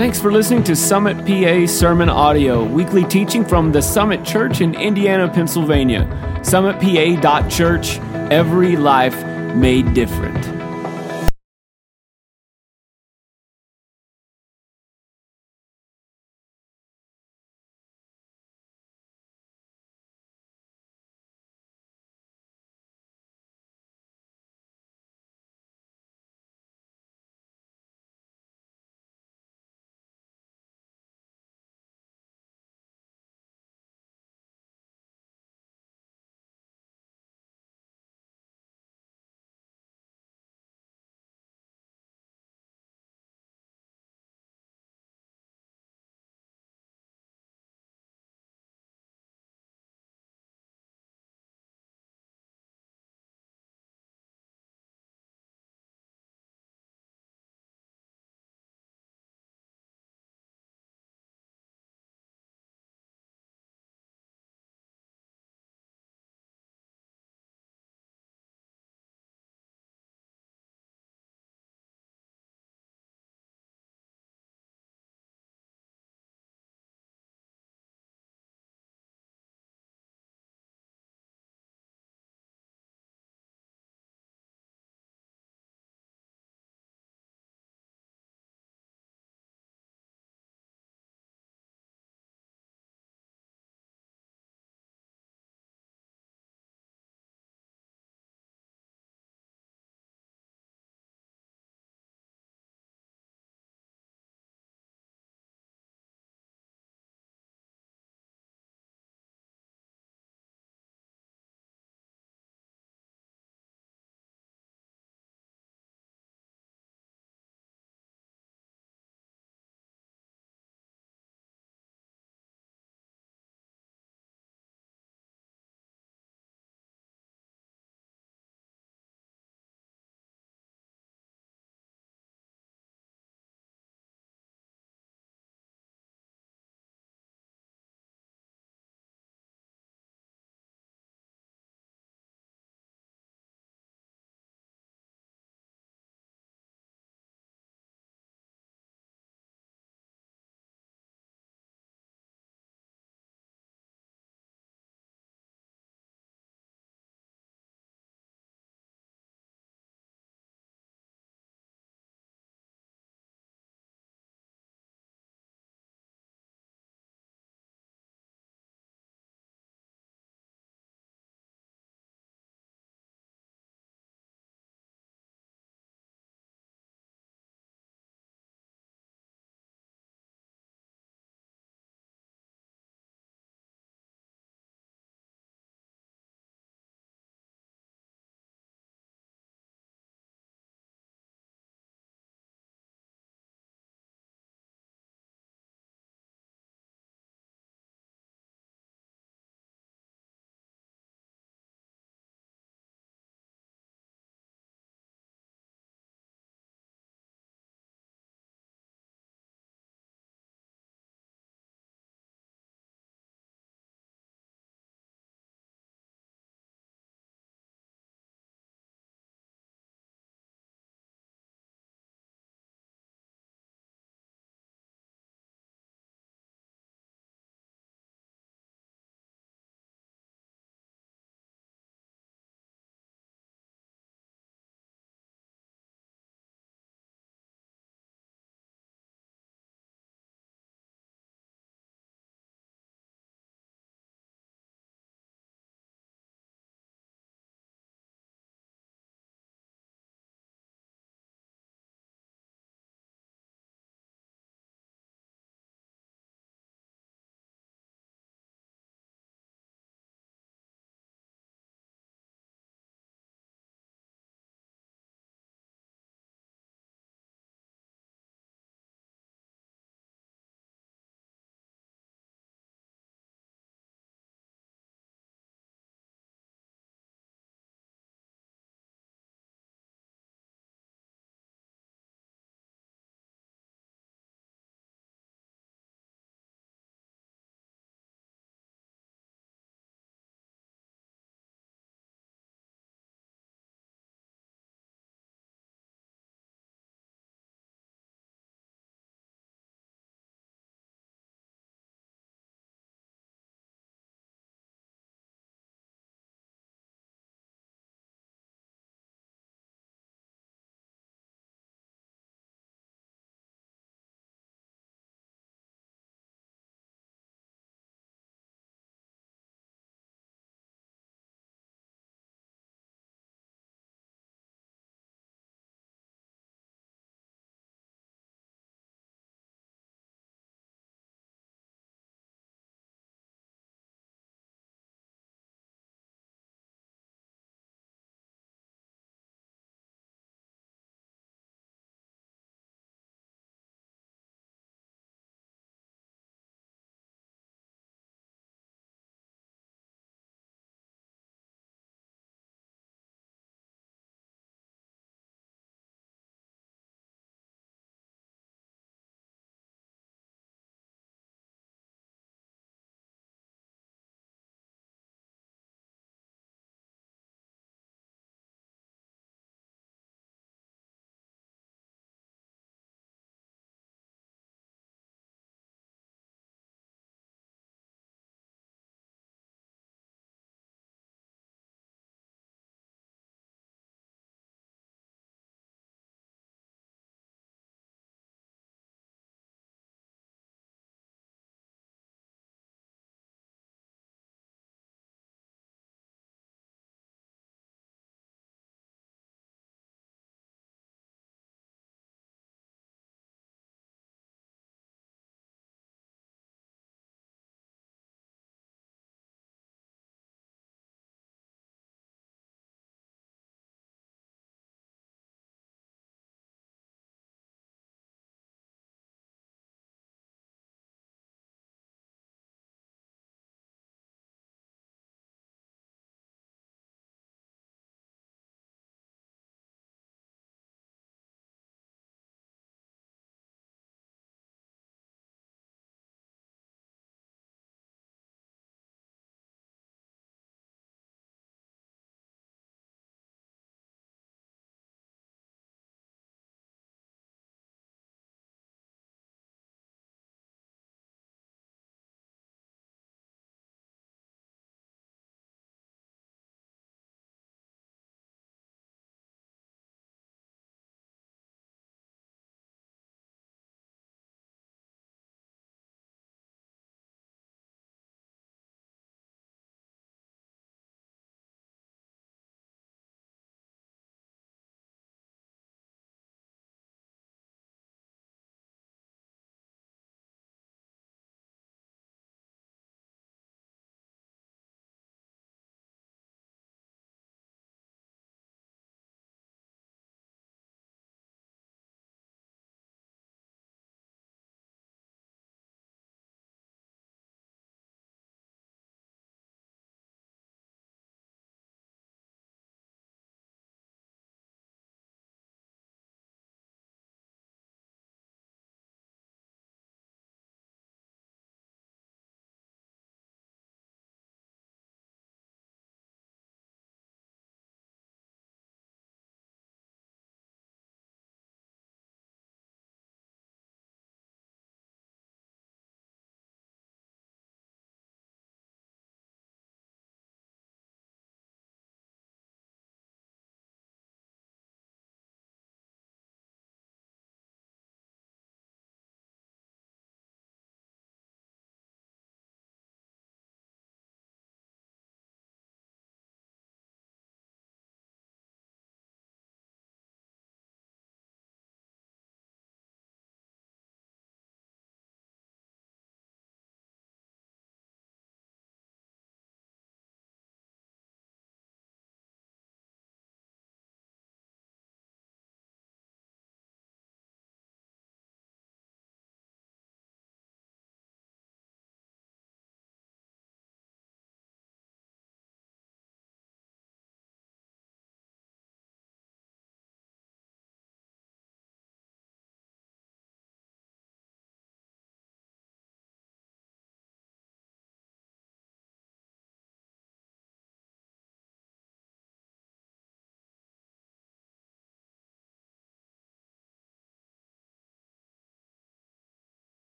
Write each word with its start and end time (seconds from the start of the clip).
Thanks 0.00 0.18
for 0.18 0.32
listening 0.32 0.64
to 0.64 0.74
Summit 0.74 1.18
PA 1.26 1.70
Sermon 1.70 2.08
Audio, 2.08 2.64
weekly 2.64 3.04
teaching 3.04 3.44
from 3.44 3.70
the 3.70 3.82
Summit 3.82 4.24
Church 4.24 4.62
in 4.62 4.74
Indiana, 4.74 5.28
Pennsylvania. 5.28 6.08
SummitPA.church, 6.40 7.98
every 8.32 8.76
life 8.76 9.22
made 9.54 9.92
different. 9.92 10.59